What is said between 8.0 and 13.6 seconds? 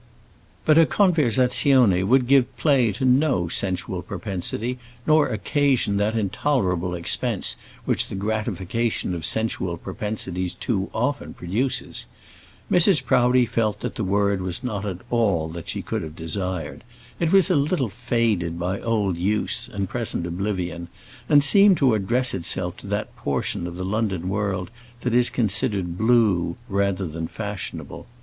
the gratification of sensual propensities too often produces. Mrs. Proudie